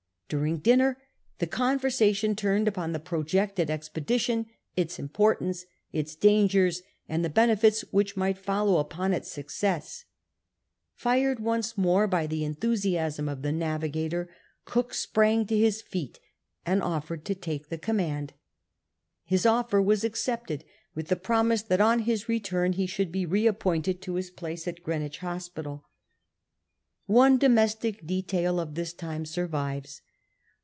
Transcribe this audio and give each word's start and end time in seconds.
During 0.39 0.59
dinner 0.59 0.97
the 1.39 1.45
conversation 1.45 2.37
turned 2.37 2.65
upon 2.65 2.93
the 2.93 3.01
projected 3.01 3.69
ex 3.69 3.89
pedition, 3.89 4.45
its 4.77 4.97
importance, 4.97 5.65
its 5.91 6.15
dangers, 6.15 6.83
and 7.09 7.25
the 7.25 7.29
benefits 7.29 7.81
which 7.91 8.15
might 8.15 8.37
follow 8.37 8.77
upon 8.77 9.11
its 9.11 9.29
success. 9.29 10.05
Fired 10.95 11.41
once 11.41 11.77
more 11.77 12.07
by 12.07 12.27
the 12.27 12.45
enthusiasm 12.45 13.27
of 13.27 13.41
the 13.41 13.51
liavigator, 13.51 14.29
Cook 14.63 14.93
sprang 14.93 15.45
to 15.47 15.57
his 15.57 15.81
feet 15.81 16.21
and 16.65 16.81
otfered 16.81 17.25
to 17.25 17.35
take 17.35 17.67
the 17.67 17.77
command. 17.77 18.31
His 19.25 19.45
offer 19.45 19.81
was 19.81 20.05
accepted, 20.05 20.63
with 20.95 21.09
the 21.09 21.17
])romiso 21.17 21.67
that 21.67 21.81
on 21.81 22.05
liis 22.05 22.29
return 22.29 22.71
he 22.71 22.85
should 22.87 23.11
be 23.11 23.25
reappointed 23.25 24.01
to 24.03 24.13
his 24.15 24.31
place 24.31 24.65
at 24.65 24.81
Greenwich 24.81 25.17
Hospital. 25.17 25.89
One 27.05 27.37
domestic 27.37 28.07
detail 28.07 28.61
of 28.61 28.75
this 28.75 28.93
time 28.93 29.25
survives. 29.25 30.01